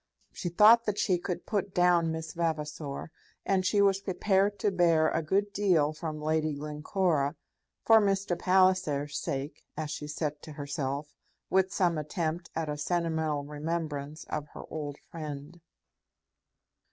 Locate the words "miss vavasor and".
2.11-3.63